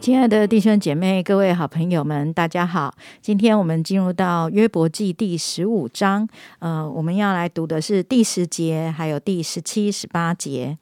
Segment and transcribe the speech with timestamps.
[0.00, 2.94] 亲爱的弟兄姐妹、各位好朋友们，大家好！
[3.20, 6.26] 今天我们进入到约伯记第十五章，
[6.58, 10.78] 呃，我们要来读的是第十节，还有第十七、十八节。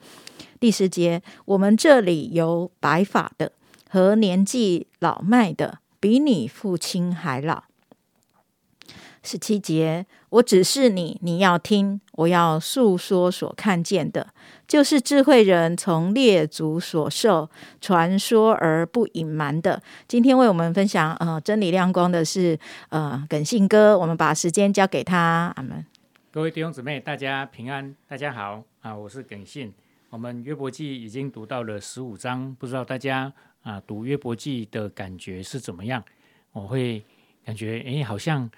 [0.60, 3.50] 第十节，我们这里有白发的
[3.88, 7.64] 和年纪老迈的，比你父亲还老。
[9.24, 14.26] 十七节，我指示你，你要听，我要诉说所看见的，
[14.66, 17.48] 就是智慧人从列祖所受
[17.80, 19.80] 传说而不隐瞒的。
[20.08, 22.58] 今天为我们分享呃真理亮光的是
[22.88, 25.52] 呃耿信哥，我们把时间交给他。
[25.54, 25.86] 阿门。
[26.32, 28.96] 各位弟兄姊妹，大家平安，大家好啊！
[28.96, 29.72] 我是耿信。
[30.10, 33.32] 我们约伯记已经读到了十五章，不知道大家
[33.62, 36.02] 啊读约伯记的感觉是怎么样？
[36.52, 37.04] 我会
[37.44, 38.50] 感觉哎，好像。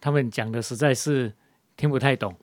[0.00, 1.32] 他们讲的实在是
[1.76, 2.34] 听不太懂，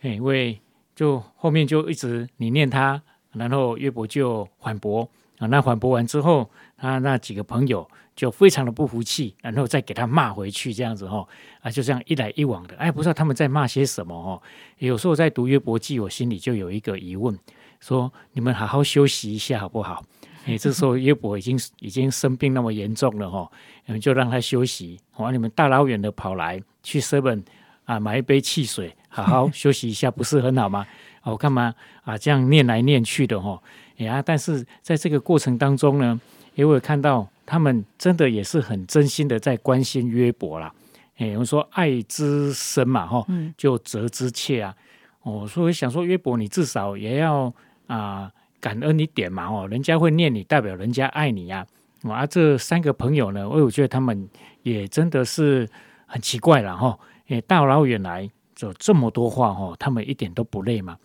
[0.00, 0.58] 因为
[0.94, 3.00] 就后面就一直你念他，
[3.32, 11.26] 然后约伯就反驳啊，那反驳完之后，他那几个朋友就非常的不服气，然后再给他骂回去，这样子哈
[11.60, 14.40] 啊，就这样一来一往的，哎，不知道他们在骂些什么哦。
[14.78, 17.36] 有时候在读约伯记，我心里就有一个疑问，
[17.80, 20.04] 说你们好好休息一下好不好？
[20.46, 23.50] 哎，这时候约伯已经已经生病那么严重了哈，
[23.86, 25.00] 你们就让他休息。
[25.16, 27.42] 哇，你们大老远的跑来去 seven
[27.86, 30.86] 啊买一杯汽水，好好 休息一下，不是很好吗？
[31.22, 33.58] 我干嘛啊这样念来念去的哈？
[33.96, 36.20] 哎呀，但是在这个过程当中呢，
[36.54, 40.70] 因为看到他们真的也是很真心的在关心约伯啦。
[41.16, 44.74] 哎，我们说爱之深嘛哈，就责之切啊。
[45.22, 47.50] 哦，所以想说约伯，你至少也要
[47.86, 48.30] 啊。
[48.64, 51.66] 感恩一点嘛哦，人家会念你，代表人家爱你呀。
[52.08, 54.26] 啊，这三个朋友呢，我我觉得他们
[54.62, 55.68] 也真的是
[56.06, 56.98] 很奇怪了哈。
[57.28, 60.96] 诶，大老远来走这么多话哈，他们一点都不累嘛。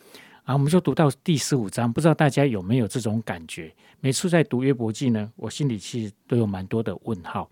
[0.45, 3.69] 啊，我们就读到第十五章，不知道大家有没有这种感觉？
[3.99, 7.49] 每次在读约伯记呢，我心里其实都有蛮多的问号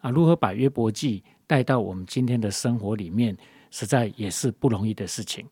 [0.00, 0.08] 啊。
[0.08, 3.36] 如何把约伯记带到我们今天的生活里面，
[3.70, 5.46] 实在也是不容易的事情。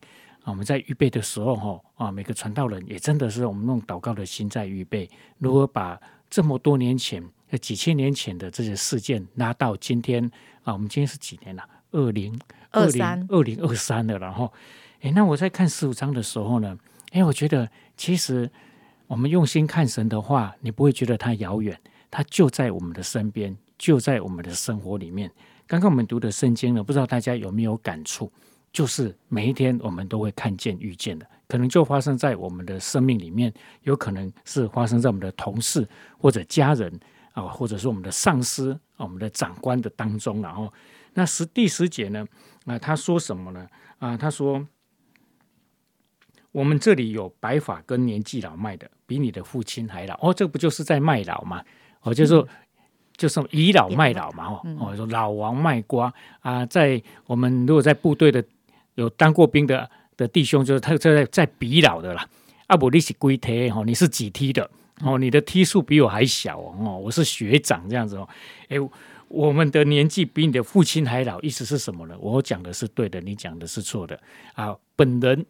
[0.45, 7.23] 我们在预备的时候，哈啊，每个传道人也真的是我们用祷告的心在预备，如何把这么多年前、
[7.61, 10.23] 几千年前的这些事件拉到今天
[10.63, 10.73] 啊？
[10.73, 11.63] 我们今天是几年了？
[11.91, 12.39] 二零
[12.71, 14.17] 二零二零二三了。
[14.17, 14.51] 然后，
[15.01, 16.77] 哎，那我在看十五章的时候呢，
[17.11, 18.49] 哎，我觉得其实
[19.07, 21.79] 我们用心看神的话，你不会觉得它遥远，
[22.09, 25.31] 它就在我们的身边，就在我们的生活里面。
[25.67, 28.31] 刚刚我们读的圣经呢，不知道大家有没有感触？
[28.71, 33.53] 就是每一天我们都会看见、遇见的，可能就发生在我们的生命里面，
[33.83, 35.87] 有可能是发生在我们的同事
[36.17, 36.99] 或者家人
[37.33, 40.41] 啊，或者是我们的上司、我们的长官的当中。
[40.41, 40.71] 然后，
[41.13, 42.25] 那十第十节呢？
[42.65, 43.67] 啊，他说什么呢？
[43.97, 44.65] 啊，他说
[46.51, 51.63] ：“我们这里有白发跟年纪老迈的，比你的父亲还老。”哦，这不就是在卖老吗？
[52.01, 52.47] 哦，就是说。
[53.17, 58.41] 就是倚老卖老嘛，哦，哦，说老王卖瓜啊，在我们如果在部队的
[58.99, 62.27] 有当过兵的的弟兄，就是他在在比老的啦。
[62.67, 64.69] 阿伯你是龟梯哦，你是几梯的
[65.01, 65.17] 哦？
[65.17, 68.27] 你的梯数比我还小哦，我是学长这样子哦。
[68.67, 68.77] 哎，
[69.27, 72.15] 我们的年纪比你的父亲还老，意思是什么呢？
[72.19, 74.19] 我讲的是对的，你讲的是错的
[74.53, 74.75] 啊。
[74.95, 75.45] 本人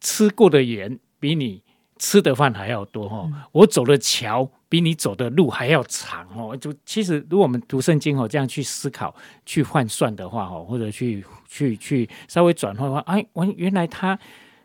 [0.00, 1.62] 吃过的盐比你。
[1.98, 6.56] 吃的饭还要多哈，我走的桥比你走的路还要长哦。
[6.56, 9.14] 就其实，如果我们读圣经哦，这样去思考、
[9.44, 14.18] 去换算的话哦，或者去去去稍微转换的话，哎，我原来他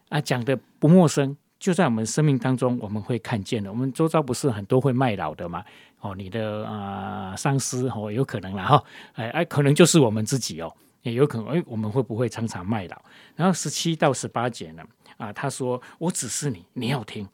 [0.10, 3.72] 啊讲的不陌生，就在我们生命当中，我们会看见的。
[3.72, 5.64] 我们周遭不是很多会卖老的嘛？
[6.02, 10.74] 哦，你的啊上司哦，有可能了哈，哎哎，可能就是我们自己哦，
[11.04, 13.02] 也有可能哎，我们会不会常常卖老？
[13.36, 14.84] 然后十七到十八节呢？
[15.22, 17.28] 啊，他说：“我指示你，你要听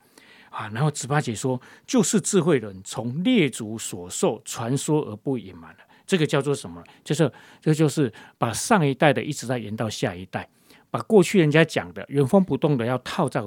[0.50, 6.84] 啊。”然后十八姐说：“就是智慧人从列祖所受传说而不隐瞒了。”这个叫做什么？
[7.04, 7.32] 就是
[7.62, 10.50] 这就是把上一代的一直在延到下一代，
[10.92, 13.42] 把过去人家讲的原封不动的要套在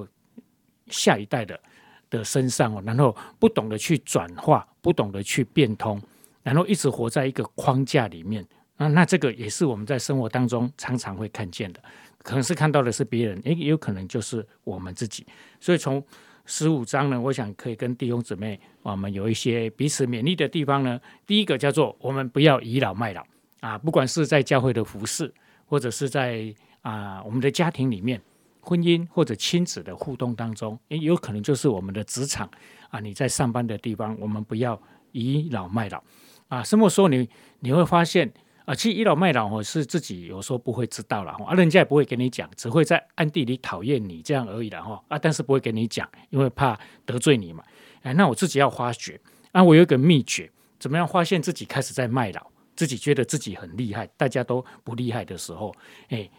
[0.88, 1.60] 下一代的
[2.08, 2.82] 的身上哦。
[2.86, 6.00] 然后不懂得去转化，不懂得去变通，
[6.42, 8.46] 然后一直活在一个框架里面。
[8.78, 11.82] 那那这个也是我们在生活当中常常会看见的。
[12.22, 15.24] 可能是看到的是别人，也有可能就是我们自己。
[15.58, 16.02] 所以从
[16.44, 21.00] 十五章呢，我想可以跟弟兄姊妹我们有一些彼此勉励的地方呢。
[21.26, 23.24] 第一个叫做我们不要倚老卖老
[23.60, 25.32] 啊，不管是在教会的服饰，
[25.64, 26.52] 或者是在
[26.82, 28.20] 啊我们的家庭里面、
[28.60, 32.50] 婚姻或者亲子的互动当中，也，有可能就是我们的职场
[32.90, 34.80] 啊，你在上班的地方，我们不要
[35.12, 36.02] 倚老卖老
[36.48, 36.62] 啊。
[36.62, 37.28] 什么时候你
[37.60, 38.30] 你会发现？
[38.66, 47.64] 啊，其实倚老卖老哦，是自己有时候不会知道了，啊，人家也不会跟你讲，只会在暗地里讨厌你这样而已了哈，啊，但是不会跟你讲，因为怕得罪你嘛。
[48.02, 49.20] 哎，那我自己要发觉，
[49.52, 52.46] 啊，我有一个秘诀，怎么样发现自己开始在卖老，
[52.76, 55.74] 自己觉得自己很厉害，大家都不厉害的时候，
[56.08, 56.30] 哎，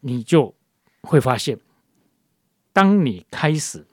[0.00, 0.52] 你就
[1.02, 1.58] 会发现，
[2.72, 3.86] 当你开始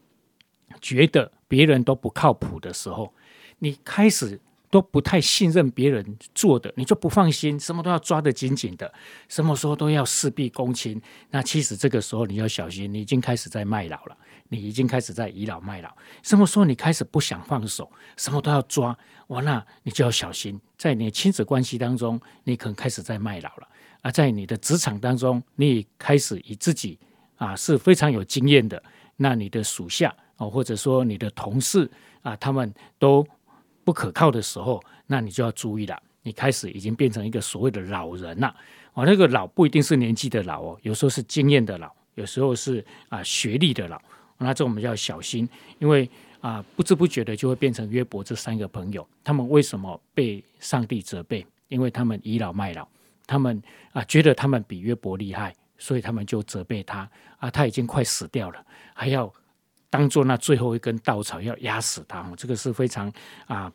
[0.82, 3.14] 觉得别人都不靠谱的时候，
[3.60, 4.42] 你开始。
[4.74, 6.04] 都不太信任别人
[6.34, 8.92] 做的，你就不放心，什么都要抓得紧紧的，
[9.30, 11.00] 什么时候都要事必躬亲。
[11.30, 14.18] 那其实这个时候你要小心，你已经开始在卖老了，
[14.50, 15.96] 你已经开始在倚老卖老。
[16.24, 17.88] 什么时候你开始不想放手，
[18.18, 18.98] 什么都要抓，
[19.28, 23.68] 哇，那你就要小心，在你亲子关系当中，你可能开始在卖老了；
[24.02, 26.98] 而在你的职场当中，你开始以自己
[27.36, 28.82] 啊是非常有经验的，
[29.18, 31.88] 那你的属下哦，或者说你的同事
[32.24, 33.24] 啊，他们都。
[33.84, 36.02] 不可靠的时候，那你就要注意了。
[36.22, 38.56] 你开始已经变成一个所谓的老人了。
[38.94, 44.02] 哦，那个老不一定是年纪的老哦，有时候是经验的老，有时候是啊学历的老。
[44.38, 45.48] 那这我们就要小心，
[45.80, 46.10] 因为
[46.40, 49.06] 啊不知不觉的就会变成约伯这三个朋友。
[49.24, 51.46] 他们为什么被上帝责备？
[51.68, 52.88] 因为他们倚老卖老，
[53.28, 57.52] 他们啊觉得他们比约伯厉害，所以他们就责备他啊。
[57.52, 59.34] 他已经快死掉了，还要。
[59.94, 63.14] 当做那最后一根稻草要压死他，这个是非常
[63.46, 63.72] 啊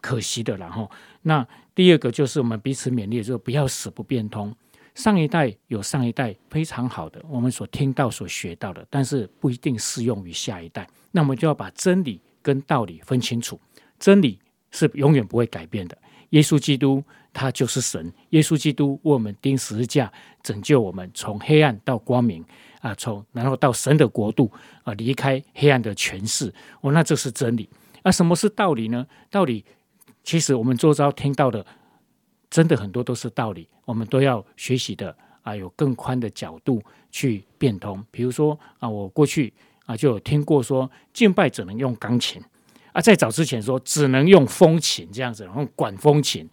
[0.00, 0.56] 可惜的。
[0.56, 0.88] 然后，
[1.22, 4.54] 那第二个就是我们彼此勉励，就不要死不变通。
[4.94, 10.88] 上一代有上一代非常好的，我们所听到、所学到的，但是不一定适用于下一代。
[11.10, 13.60] 那我们就要把真理跟道理分清楚。
[13.98, 14.38] 真理
[14.70, 15.98] 是永远不会改变的。
[16.30, 17.02] 耶稣基督
[17.32, 20.12] 他就是神，耶稣基督为我们钉十字架，
[20.44, 22.44] 拯救我们从黑暗到光明。
[22.86, 24.48] 啊，从然后到神的国度
[24.84, 27.68] 啊，离开黑暗的权势，哦，那这是真理。
[28.04, 29.04] 那什么是道理呢？
[29.28, 29.64] 道理
[30.22, 31.66] 其实我们周遭听到的，
[32.48, 36.80] 真的很多都是道理，我们都要学习的啊，有更宽的角度
[37.10, 38.04] 去变通。
[38.12, 39.52] 比如说啊，我过去
[39.86, 42.40] 啊就有听过说，敬拜只能用钢琴
[42.92, 46.48] 啊，在早之前说只能用风琴这样子，然后管风琴，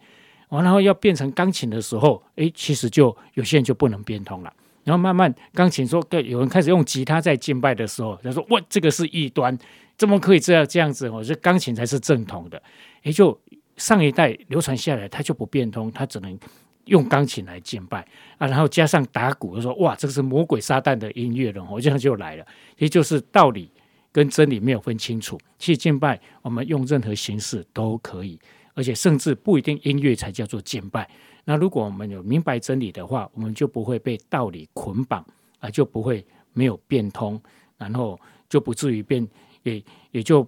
[0.48, 4.52] 完然后要变成钢琴的时候，诶，其实就有些人就不能变通了。
[4.84, 9.58] 然后慢慢钢琴说，对，有人开始用吉他在敬拜的时候，他说：“哇，这个是异端，
[9.96, 11.08] 怎么可以这样这样子？
[11.08, 12.62] 我说钢琴才是正统的。”
[13.02, 13.38] 也就
[13.76, 16.38] 上一代流传下来，他就不变通，他只能
[16.84, 18.06] 用钢琴来敬拜
[18.38, 18.46] 啊。
[18.46, 22.46] 然后加上打鼓，说：“哇，这个是魔鬼撒旦的音乐了。”我这样就来了，
[22.78, 23.70] 也就是道理
[24.12, 25.38] 跟真理没有分清楚。
[25.58, 28.38] 其实敬拜我们用任何形式都可以，
[28.74, 31.08] 而且甚至不一定音乐才叫做敬拜。
[31.44, 35.24] 那如果我们有明白真理的话，我们就不会被道理捆绑
[35.58, 37.40] 啊，就不会没有变通，
[37.76, 38.18] 然后
[38.48, 39.28] 就不至于变，
[39.62, 40.46] 也也就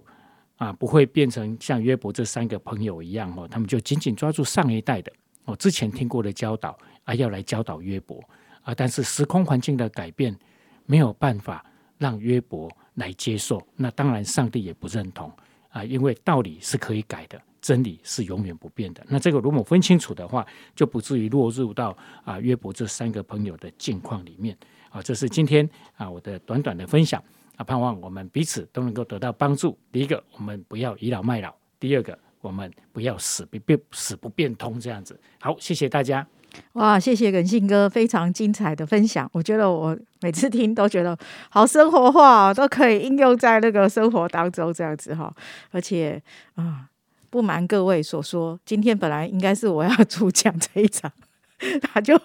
[0.55, 5.11] 啊不会变成像约伯这三个朋友一样哦，他们就紧紧抓住上一代的
[5.45, 8.23] 哦之前听过的教导啊，要来教导约伯
[8.63, 10.35] 啊，但是时空环境的改变
[10.85, 11.63] 没有办法
[11.97, 15.31] 让约伯来接受，那当然上帝也不认同
[15.69, 17.39] 啊，因为道理是可以改的。
[17.67, 19.05] 真理是永远不变的。
[19.09, 21.93] 那这个如果分清楚的话，就不至于落入到
[22.23, 24.57] 啊约伯这三个朋友的境况里面
[24.89, 25.01] 啊。
[25.01, 27.21] 这是今天啊我的短短的分享
[27.57, 29.77] 啊，盼望我们彼此都能够得到帮助。
[29.91, 35.19] 第一个，我们不要倚老卖老；第二个，我们不要死不变死不变通这样子。
[35.41, 36.25] 好，谢谢大家。
[36.73, 39.29] 哇，谢谢耿信哥非常精彩的分享。
[39.33, 41.17] 我觉得我每次听都觉得
[41.49, 45.35] 好生活化，都可以应用在那个生活当中这样子哈。
[45.71, 46.23] 而且
[46.55, 46.87] 啊。
[47.37, 51.11] 不瞒各位所说，今天本来应该是我要 主讲这一场，
[51.83, 52.15] 他就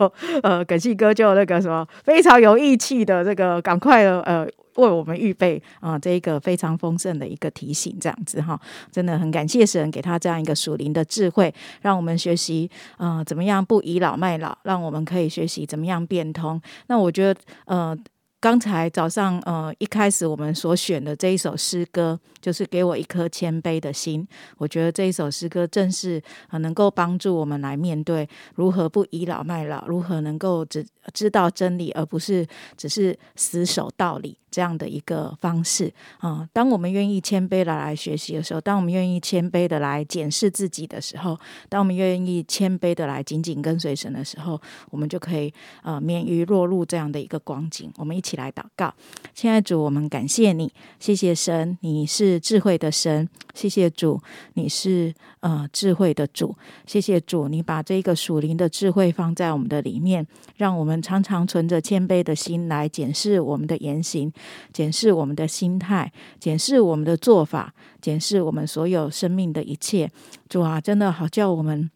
[0.42, 8.59] 呃，耿信哥就那个什么非常有义气的这个，赶快呃为我们预备啊，这一个非常丰盛的一个提醒，这样子哈，
[8.90, 16.59] 真的很感谢神给他这样一个属灵的智慧，让我们学习啊怎么样不倚老卖老，让我们可以学习怎么样变通。
[16.87, 17.95] 那我觉得呃。
[18.43, 24.27] 刚才早上，呃，一开始我们所选的这一首诗歌，就是给我一颗谦卑的心。
[24.59, 30.85] 我觉得这一首诗歌正是啊，能够帮助我们来面对如何不倚老卖老，如何能够只
[31.15, 32.45] 知道真理，而不是
[32.77, 34.37] 只是死守道理。
[34.53, 45.51] 这样的一个方式啊，当我们愿意谦卑的来学习的时候，当我们愿意谦卑的来检视自己的时候，当我们愿意谦卑的来紧紧跟随神的时候，我们就可以
[45.83, 47.91] 呃免于落入这样的一个光景。
[47.97, 48.95] 我们一起起来祷告，
[49.35, 54.19] 亲爱主，我们感谢你，谢谢神，你是智慧的神，谢谢主，
[54.55, 64.33] 你是呃智慧的主，谢谢主，你把这个属灵的智慧放在我们的里面，让我们常常存着谦卑的心来检视我们的言行。
[64.73, 66.11] 检视我们的心态，
[66.41, 70.11] 检视我们的做法，检视我们所有生命的一切。
[70.49, 71.91] 主啊，真的好叫我们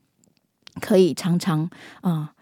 [0.82, 1.70] 可以常常
[2.02, 2.34] 啊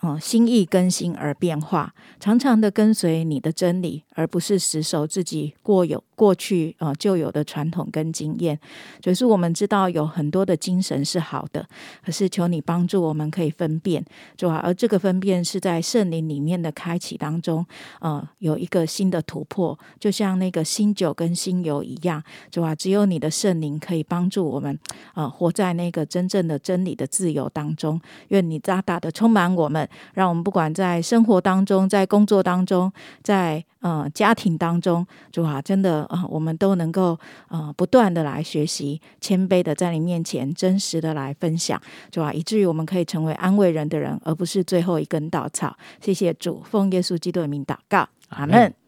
[0.00, 8.58] 哦心意更新而变化，常常的跟随你的真理，而不是死守自己过有过去呃旧有的传统跟经验。
[9.00, 11.66] 就是我们知道有很多的精神是好的，
[12.04, 14.04] 可是求你帮助我们可以分辨，
[14.36, 17.64] 主啊，而这个分辨是在圣灵里面的开启当中，
[18.00, 24.78] 呃，有一个新的突破，就像那个新酒跟新油一样，主啊，只有你的圣灵可以帮助我们，
[25.14, 27.98] 呃，活在那个真正的真理的自由当中。
[28.28, 37.18] 愿你大大的充满我们，让我们不管在生活当中，在工作当中，在呃家庭当中，主啊，真的啊，我们都能够
[37.48, 45.76] 呃不断的来学习，谦卑的在你面前真实的来分享，主啊，以至于我们可以成为安慰人的人，而不是最后一根稻草。
[46.00, 48.79] 谢谢主，奉耶稣基督的名祷告，阿门。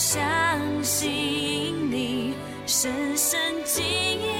[0.00, 0.18] 相
[0.82, 2.32] 信你
[2.64, 4.39] 深深记忆